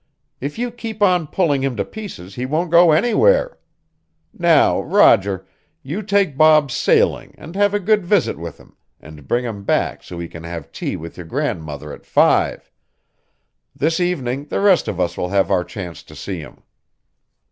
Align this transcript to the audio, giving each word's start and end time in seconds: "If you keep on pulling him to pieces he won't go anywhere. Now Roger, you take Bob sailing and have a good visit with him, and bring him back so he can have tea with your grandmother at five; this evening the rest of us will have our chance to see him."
"If 0.39 0.57
you 0.57 0.71
keep 0.71 1.03
on 1.03 1.27
pulling 1.27 1.61
him 1.61 1.75
to 1.75 1.85
pieces 1.85 2.33
he 2.33 2.47
won't 2.47 2.71
go 2.71 2.91
anywhere. 2.91 3.59
Now 4.33 4.81
Roger, 4.81 5.45
you 5.83 6.01
take 6.01 6.35
Bob 6.35 6.71
sailing 6.71 7.35
and 7.37 7.55
have 7.55 7.75
a 7.75 7.79
good 7.79 8.03
visit 8.03 8.35
with 8.39 8.57
him, 8.57 8.75
and 8.99 9.27
bring 9.27 9.45
him 9.45 9.63
back 9.63 10.01
so 10.01 10.17
he 10.17 10.27
can 10.27 10.43
have 10.43 10.71
tea 10.71 10.95
with 10.95 11.17
your 11.17 11.27
grandmother 11.27 11.93
at 11.93 12.07
five; 12.07 12.71
this 13.75 13.99
evening 13.99 14.45
the 14.45 14.59
rest 14.59 14.87
of 14.87 14.99
us 14.99 15.15
will 15.17 15.29
have 15.29 15.51
our 15.51 15.63
chance 15.63 16.01
to 16.01 16.15
see 16.15 16.39
him." 16.39 16.63